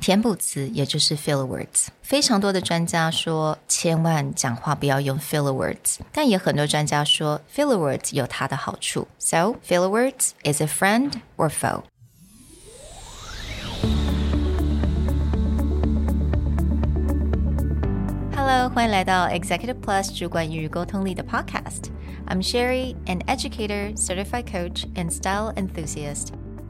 [0.00, 1.87] 填补词也就是 filler words。
[2.01, 9.07] 非常多的专家说，千万讲话不要用 filler words，但也很多专家说 filler words 有它的好处。
[9.19, 11.83] So filler words is a friend or foe.
[18.35, 26.29] Hello，欢迎来到 Executive Plus 主管与沟通力的 Podcast。I'm Sherry, an educator, certified coach, and style enthusiast.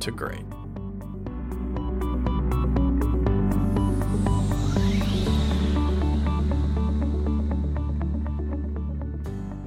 [0.00, 0.44] to great.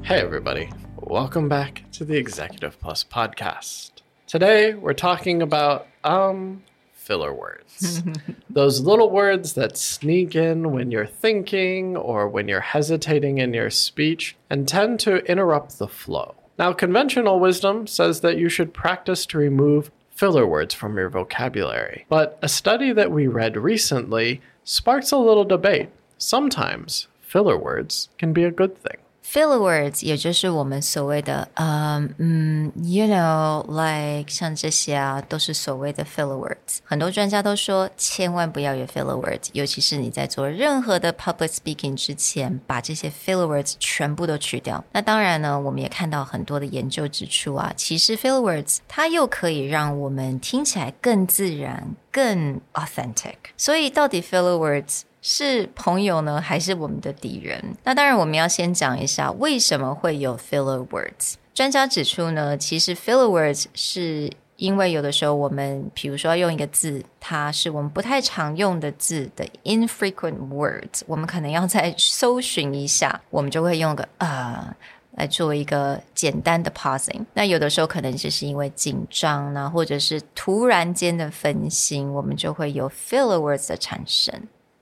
[0.04, 0.70] Hey, everybody.
[0.96, 3.92] Welcome back to the Executive Plus podcast.
[4.26, 6.64] Today, we're talking about, um,
[6.94, 8.04] filler words.
[8.50, 13.70] Those little words that sneak in when you're thinking or when you're hesitating in your
[13.70, 16.36] speech and tend to interrupt the flow.
[16.60, 22.06] Now, conventional wisdom says that you should practice to remove filler words from your vocabulary.
[22.10, 25.90] But a study that we read recently sparks a little debate.
[26.18, 28.98] Sometimes filler words can be a good thing.
[29.30, 36.78] Filler words，也就是我们所谓的，嗯嗯，you know，like 像这些啊，都是所谓的 filler words。
[36.86, 44.84] 很多专家都说，千万不要有 filler words，尤其是你在做任何的 public speaking 之前，把这些 filler words 全部都去掉。
[44.94, 53.36] 那当然呢，我们也看到很多的研究指出啊，其实 filler words 它又可以让我们听起来更自然、更 authentic。
[53.58, 57.62] 所以，到底 filler words 是朋友呢，还是我们的敌人？
[57.84, 61.34] 那当然，我们要先讲一下为什么会有 filler words。
[61.54, 74.74] 专家指出呢，其实 filler words 是因为有的时候我们，比如说要用一个字，它是我们不太常用的字的 infrequent words，我们可能要再搜寻一下，我们就会用个呃。
[75.18, 84.32] 来做一个简单的 pausing，那有的时候可能只是因为紧张呢，或者是突然间的分心，我们就会有 filler words 的产生。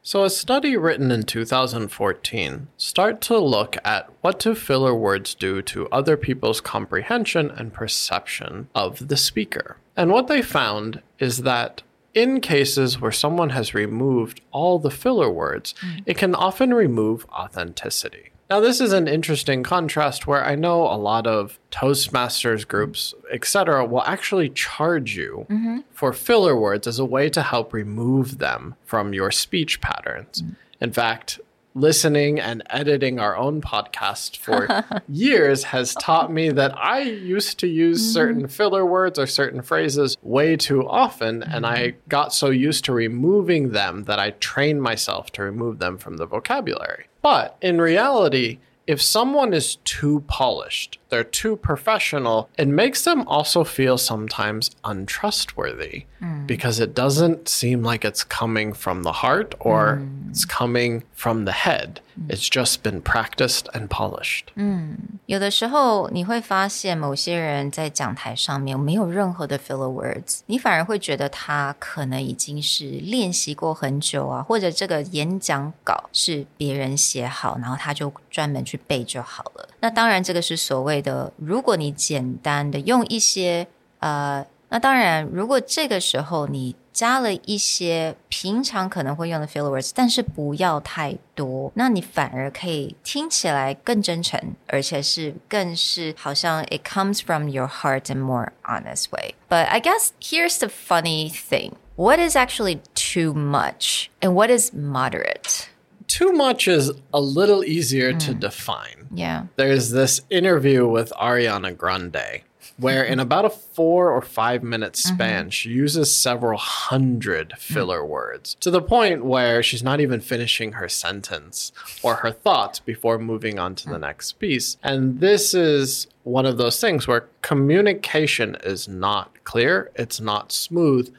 [0.08, 5.64] So, a study written in 2014 started to look at what do filler words do
[5.64, 9.78] to other people's comprehension and perception of the speaker.
[9.98, 11.82] And what they found is that
[12.14, 16.04] in cases where someone has removed all the filler words, mm.
[16.06, 18.30] it can often remove authenticity.
[18.48, 23.84] Now, this is an interesting contrast where I know a lot of Toastmasters groups, etc.,
[23.86, 25.80] will actually charge you mm-hmm.
[25.92, 30.44] for filler words as a way to help remove them from your speech patterns.
[30.44, 30.56] Mm.
[30.80, 31.40] In fact,
[31.76, 37.68] listening and editing our own podcast for years has taught me that I used to
[37.68, 38.14] use mm-hmm.
[38.14, 41.42] certain filler words or certain phrases way too often.
[41.42, 41.52] Mm-hmm.
[41.52, 41.98] And I mm-hmm.
[42.10, 46.26] got so used to removing them that I trained myself to remove them from the
[46.26, 47.08] vocabulary.
[47.26, 53.64] But in reality, if someone is too polished, they're too professional, it makes them also
[53.64, 56.46] feel sometimes untrustworthy mm.
[56.46, 60.30] because it doesn't seem like it's coming from the heart or mm.
[60.30, 62.00] it's coming from the head.
[62.30, 64.46] It's just been practiced and polished.
[64.56, 79.70] 嗯，有的时候你会发现某些人在讲台上面没有任何的 filler words，你反而会觉得他可能已经是练习过很久啊，或者这个演讲稿是别人写好，然后他就专门去背就好了。
[79.82, 83.68] 那当然，这个是所谓的，如果你简单的用一些
[84.00, 99.35] 呃，那当然，如果这个时候你加了一些平常可能会用的 filler words，但是不要太多，那你反而可以听起来更真诚，而且是更是好像 it comes from your heart and more honest way.
[99.49, 104.73] But I guess here's the funny thing: what is actually too much, and what is
[104.75, 105.69] moderate?
[106.07, 108.19] Too much is a little easier mm.
[108.27, 109.09] to define.
[109.15, 109.45] Yeah.
[109.57, 112.43] There's this interview with Ariana Grande
[112.78, 115.16] where in about a four or five minute mm-hmm.
[115.16, 115.50] span, mm-hmm.
[115.50, 118.12] she uses several hundred filler mm-hmm.
[118.12, 121.72] words to the point where she's not even finishing her sentence
[122.04, 123.94] or her thoughts before moving on to mm-hmm.
[123.94, 124.78] the next piece.
[124.84, 131.14] And this is one of those things where communication is not clear, it's not smooth.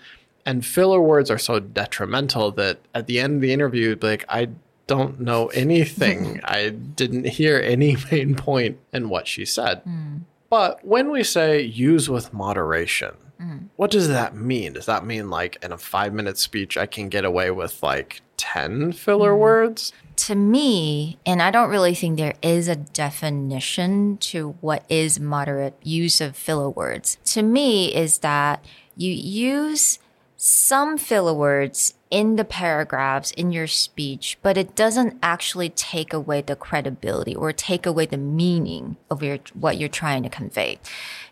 [0.45, 4.49] And filler words are so detrimental that at the end of the interview, like, I
[4.87, 6.41] don't know anything.
[6.45, 9.85] I didn't hear any main point in what she said.
[9.85, 10.21] Mm.
[10.49, 13.67] But when we say use with moderation, mm-hmm.
[13.77, 14.75] what does that mean?
[14.75, 18.23] Does that mean like in a five minute speech, I can get away with like
[18.37, 19.41] 10 filler mm-hmm.
[19.41, 19.93] words?
[20.17, 25.77] to me, and I don't really think there is a definition to what is moderate
[25.83, 27.19] use of filler words.
[27.27, 28.65] To me, is that
[28.97, 29.99] you use
[30.37, 36.42] some filler words in the paragraphs in your speech, but it doesn't actually take away
[36.42, 40.78] the credibility or take away the meaning of your what you're trying to convey.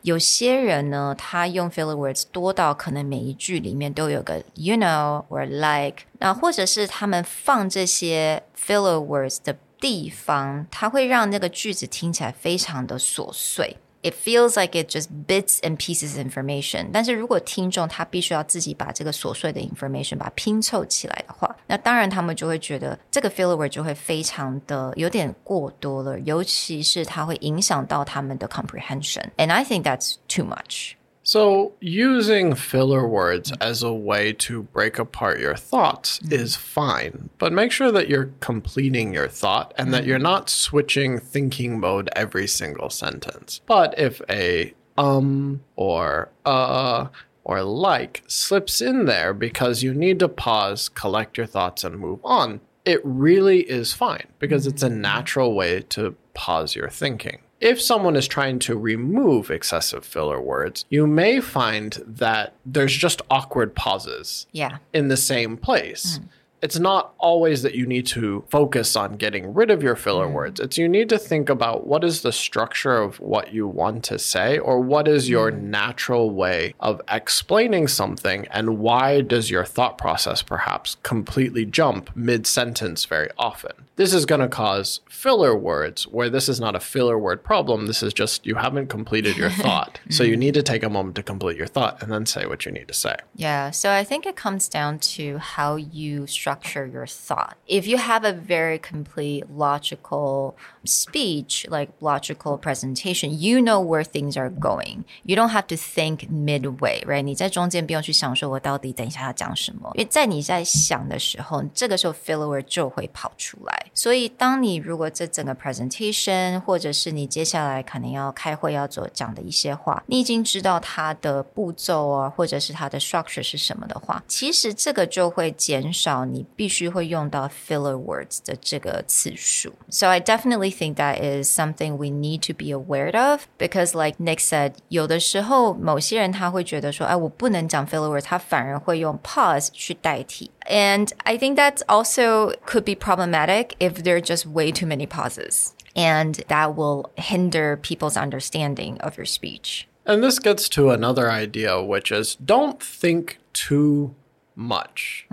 [0.01, 13.77] 有些人呢，他用 filler words 多到可能每一句里面都有个 you know or like，那或者是他们放这些 filler words 的地方，它会让那个句子听起来非常的琐碎。
[14.03, 16.88] it feels like it just bits and pieces information。
[16.94, 30.94] 但是如果听众他必须要自己把这个琐碎的 information 把它拼凑起来的话，那当然他们就会觉得这个 filler word 就会非常的有点过多了，尤其是它会影响到他们的 comprehension。And I think that's too much.
[31.26, 37.50] So, using filler words as a way to break apart your thoughts is fine, but
[37.50, 42.46] make sure that you're completing your thought and that you're not switching thinking mode every
[42.46, 43.62] single sentence.
[43.64, 47.08] But if a um or uh
[47.42, 52.20] or like slips in there because you need to pause, collect your thoughts, and move
[52.22, 57.80] on, it really is fine because it's a natural way to pause your thinking if
[57.80, 63.74] someone is trying to remove excessive filler words, you may find that there's just awkward
[63.74, 64.78] pauses Yeah.
[64.92, 66.18] in the same place.
[66.18, 66.28] Mm.
[66.64, 70.32] It's not always that you need to focus on getting rid of your filler mm.
[70.32, 70.58] words.
[70.58, 74.19] It's you need to think about what is the structure of what you want to
[74.19, 75.61] say or what is your mm.
[75.61, 82.46] natural way of explaining something and why does your thought process perhaps completely jump mid
[82.46, 83.72] sentence very often.
[83.96, 87.87] This is going to cause filler words where this is not a filler word problem.
[87.87, 90.00] This is just you haven't completed your thought.
[90.08, 90.38] so you mm.
[90.38, 92.88] need to take a moment to complete your thought and then say what you need
[92.88, 93.17] to say.
[93.37, 97.53] Yeah, so I think it comes down to how you structure your thought.
[97.67, 104.38] If you have a very complete logical speech, like logical presentation, you know where things
[104.38, 105.03] are going.
[105.23, 107.21] You don't have to think midway, right?
[107.21, 113.88] 你在中间不用去想说我到底等一下要讲什么，因为在你在想的时候，这个时候 filler word 就会跑出来。
[113.94, 129.73] 所以当你如果这整个 presentation，或者是你接下来可能要开会要做讲的一些话，你已经知道它的步骤啊，或者是它的 structure 是什么的话，其实这个就会减少你 必须会用到 filler words 的这个次数。
[129.89, 134.39] So I definitely think that is something we need to be aware of because like Nick
[134.39, 140.51] said，有的时候某些人他会觉得说，哎，我不能讲 filler words，他反而会用 pause 去代替。
[140.69, 145.69] And I think that also could be problematic if there are just way too many pauses.
[145.95, 149.88] And that will hinder people's understanding of your speech.
[150.06, 154.13] And this gets to another idea, which is don't think too
[154.56, 155.25] much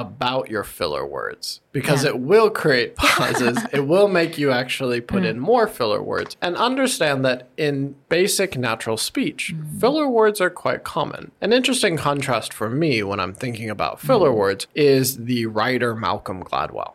[0.00, 2.10] about your filler words because Yeah.
[2.10, 3.58] it will create pauses.
[3.72, 5.30] it will make you actually put mm.
[5.30, 6.36] in more filler words.
[6.40, 9.80] And understand that in basic natural speech, mm.
[9.80, 11.32] filler words are quite common.
[11.40, 14.36] An interesting contrast for me when I'm thinking about filler mm.
[14.36, 16.94] words is the writer Malcolm Gladwell.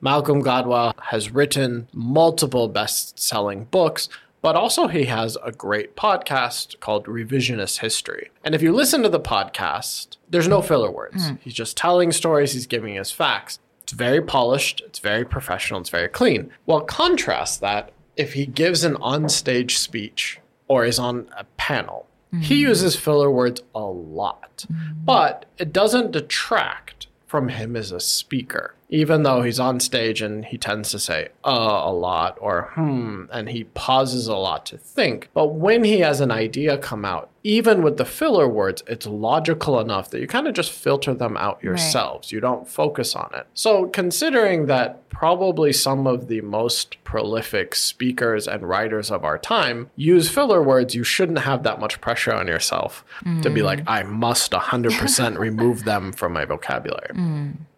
[0.00, 4.08] Malcolm Gladwell has written multiple best selling books,
[4.42, 8.30] but also he has a great podcast called Revisionist History.
[8.44, 11.28] And if you listen to the podcast, there's no filler words.
[11.28, 11.34] Hmm.
[11.40, 13.58] He's just telling stories, he's giving us facts.
[13.82, 16.50] It's very polished, it's very professional, it's very clean.
[16.66, 22.06] Well, contrast that if he gives an onstage speech or is on a panel.
[22.40, 22.68] He hmm.
[22.68, 24.92] uses filler words a lot, hmm.
[25.04, 28.74] but it doesn't detract from him as a speaker.
[28.90, 33.24] Even though he's on stage and he tends to say uh a lot or hmm,
[33.32, 35.28] and he pauses a lot to think.
[35.32, 39.80] But when he has an idea come out, even with the filler words, it's logical
[39.80, 42.32] enough that you kind of just filter them out yourselves.
[42.32, 43.46] You don't focus on it.
[43.54, 49.90] So, considering that probably some of the most prolific speakers and writers of our time
[49.96, 53.04] use filler words, you shouldn't have that much pressure on yourself
[53.42, 57.10] to be like, I must 100% remove them from my vocabulary.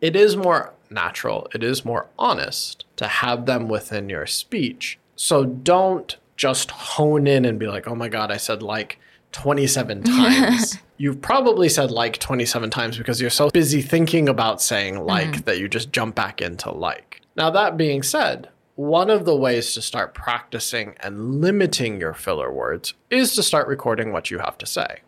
[0.00, 4.98] It is more natural, it is more honest to have them within your speech.
[5.16, 8.98] So don't just hone in and be like, oh my God, I said like
[9.32, 10.78] 27 times.
[10.96, 15.40] You've probably said like 27 times because you're so busy thinking about saying like mm-hmm.
[15.42, 17.20] that you just jump back into like.
[17.36, 22.51] Now, that being said, one of the ways to start practicing and limiting your filler
[22.51, 25.01] words is to start recording what you have to say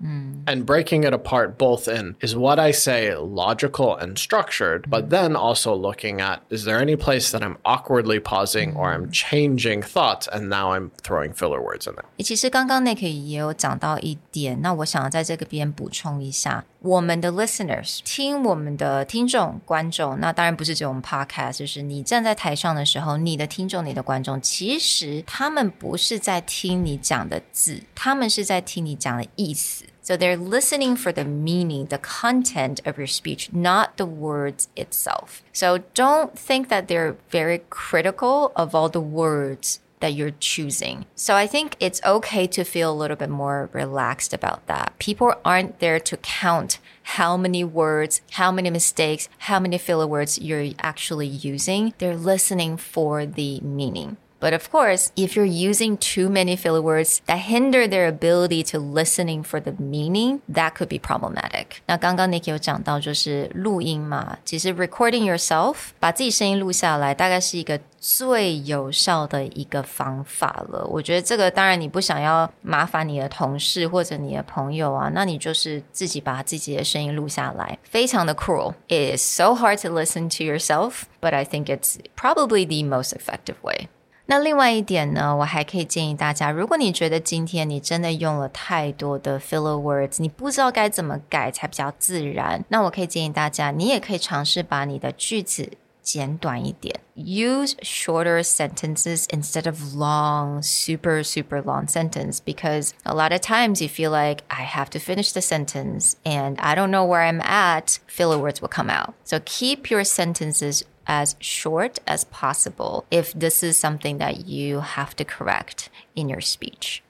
[0.48, 5.36] and breaking it apart both in is what I say logical and structured, but then
[5.36, 10.28] also looking at is there any place that I'm awkwardly pausing or I'm changing thoughts
[10.28, 12.06] and now I'm throwing filler words in there.
[12.18, 29.86] 诶其实刚刚 Nick 也有讲到一点，那我想在这个边补充一下， 我们的 listeners 听我们的听众观众，那当然不是只有我们 podcast，就是你站在台上的时候，你的听众、你的观众，其实他们不是在听你讲的字，他们是在听你讲的意思。
[30.02, 35.42] So they're listening for the meaning, the content of your speech, not the words itself.
[35.54, 41.07] So don't think that they're very critical of all the words that you're choosing.
[41.15, 44.93] So I think it's okay to feel a little bit more relaxed about that.
[44.99, 46.79] People aren't there to count
[47.17, 51.95] how many words, how many mistakes, how many filler words you're actually using.
[51.97, 54.19] They're listening for the meaning.
[54.44, 58.80] But of course, if you're using too many filler words that hinder their ability to
[58.80, 61.82] listening for the meaning, that could be problematic.
[61.88, 70.86] 那刚刚 Nick 有讲到就是录音嘛，其实 recording yourself 把自己声音录下来，大概是一个最有效的一个方法了。
[70.86, 78.74] 我觉得这个当然你不想要麻烦你的同事或者你的朋友啊，那你就是自己把自己的声音录下来，非常的 cruel.
[78.88, 83.12] It is so hard to listen to yourself, but I think it's probably the most
[83.12, 83.90] effective way.
[84.28, 95.72] 那另外一点呢，我还可以建议大家，如果你觉得今天你真的用了太多的 filler words，你不知道该怎么改才比较自然，那我可以建议大家，你也可以尝试把你的句子
[96.04, 103.88] 简短一点，use shorter sentences instead of long, super super long sentence because a lot of times you
[103.88, 107.98] feel like I have to finish the sentence and I don't know where I'm at,
[108.08, 109.16] filler words will come out.
[109.24, 115.15] So keep your sentences as short as possible if this is something that you have
[115.17, 117.03] to correct in your speech.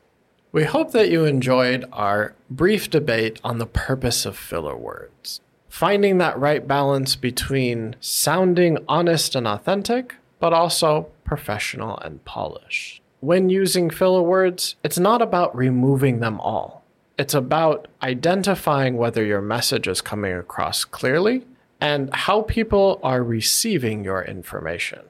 [0.53, 5.41] We hope that you enjoyed our brief debate on the purpose of filler words.
[5.69, 13.03] Finding that right balance between sounding honest and authentic, but also professional and polished.
[13.19, 16.85] When using filler words, it's not about removing them all.
[17.19, 21.45] It's about identifying whether your message is coming across clearly
[21.81, 25.01] and how people are receiving your information.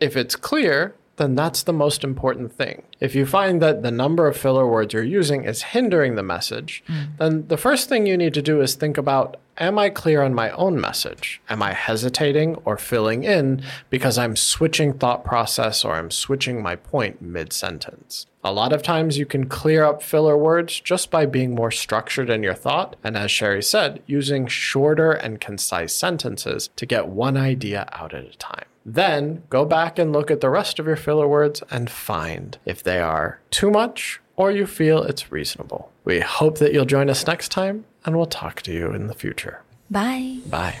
[0.00, 2.82] If it's clear, then that's the most important thing.
[3.00, 6.82] If you find that the number of filler words you're using is hindering the message,
[6.88, 7.16] mm.
[7.18, 10.32] then the first thing you need to do is think about Am I clear on
[10.32, 11.42] my own message?
[11.50, 16.74] Am I hesitating or filling in because I'm switching thought process or I'm switching my
[16.74, 18.26] point mid sentence?
[18.44, 22.28] A lot of times you can clear up filler words just by being more structured
[22.28, 27.36] in your thought, and as Sherry said, using shorter and concise sentences to get one
[27.36, 28.64] idea out at a time.
[28.84, 32.82] Then go back and look at the rest of your filler words and find if
[32.82, 35.92] they are too much or you feel it's reasonable.
[36.04, 39.14] We hope that you'll join us next time, and we'll talk to you in the
[39.14, 39.62] future.
[39.88, 40.38] Bye.
[40.46, 40.80] Bye.